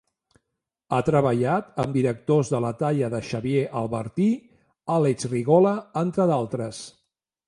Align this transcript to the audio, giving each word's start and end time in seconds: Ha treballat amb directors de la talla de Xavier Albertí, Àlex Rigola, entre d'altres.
Ha 0.95 0.99
treballat 1.09 1.67
amb 1.83 1.97
directors 1.97 2.49
de 2.53 2.61
la 2.65 2.71
talla 2.79 3.09
de 3.15 3.19
Xavier 3.27 3.61
Albertí, 3.81 4.29
Àlex 4.95 5.29
Rigola, 5.35 5.75
entre 6.03 6.27
d'altres. 6.33 6.81